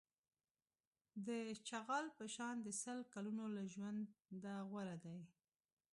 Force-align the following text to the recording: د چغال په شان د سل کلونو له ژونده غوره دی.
د 1.27 1.29
چغال 1.67 2.05
په 2.17 2.25
شان 2.35 2.55
د 2.61 2.67
سل 2.81 2.99
کلونو 3.13 3.45
له 3.55 3.63
ژونده 3.73 4.53
غوره 4.69 4.95
دی. 5.05 5.19